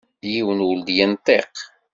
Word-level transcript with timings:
Yiwen 0.31 0.63
ur 0.69 0.77
d-yenṭiq. 0.87 1.55